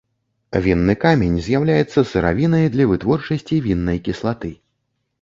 [0.67, 4.57] Вінны камень з'яўляецца сыравінай для вытворчасці віннай кіслаты.